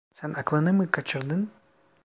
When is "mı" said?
0.73-0.91